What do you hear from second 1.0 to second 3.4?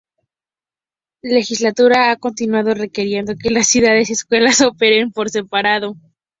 La legislatura ha continuado requiriendo